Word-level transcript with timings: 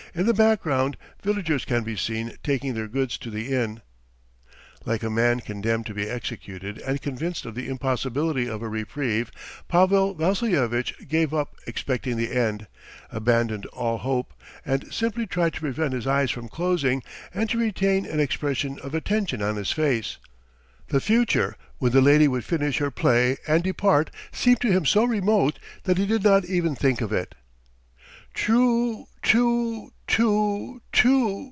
In 0.13 0.25
the 0.25 0.33
background_ 0.33 0.95
Villagers 1.23 1.63
can 1.63 1.85
be 1.85 1.95
seen 1.95 2.35
taking 2.43 2.73
their 2.73 2.89
goods 2.89 3.17
to 3.19 3.29
the 3.29 3.53
Inn. 3.55 3.81
Like 4.83 5.03
a 5.03 5.09
man 5.09 5.39
condemned 5.39 5.85
to 5.85 5.93
be 5.93 6.09
executed 6.09 6.79
and 6.79 7.01
convinced 7.01 7.45
of 7.45 7.55
the 7.55 7.69
impossibility 7.69 8.45
of 8.49 8.61
a 8.61 8.67
reprieve, 8.67 9.31
Pavel 9.69 10.13
Vassilyevitch 10.13 11.07
gave 11.07 11.33
up 11.33 11.55
expecting 11.65 12.17
the 12.17 12.33
end, 12.33 12.67
abandoned 13.09 13.65
all 13.67 13.99
hope, 13.99 14.33
and 14.65 14.93
simply 14.93 15.25
tried 15.25 15.53
to 15.53 15.61
prevent 15.61 15.93
his 15.93 16.05
eyes 16.05 16.29
from 16.29 16.49
closing, 16.49 17.01
and 17.33 17.49
to 17.49 17.57
retain 17.57 18.05
an 18.05 18.19
expression 18.19 18.79
of 18.79 18.93
attention 18.93 19.41
on 19.41 19.55
his 19.55 19.71
face.... 19.71 20.17
The 20.89 20.99
future 20.99 21.55
when 21.77 21.93
the 21.93 22.01
lady 22.01 22.27
would 22.27 22.43
finish 22.43 22.79
her 22.79 22.91
play 22.91 23.37
and 23.47 23.63
depart 23.63 24.11
seemed 24.33 24.59
to 24.59 24.73
him 24.73 24.85
so 24.85 25.05
remote 25.05 25.57
that 25.83 25.97
he 25.97 26.05
did 26.05 26.21
not 26.21 26.43
even 26.43 26.75
think 26.75 26.99
of 26.99 27.13
it. 27.13 27.33
"Trooo 28.33 29.05
too 29.21 29.91
too 30.07 30.81
too 30.91 31.37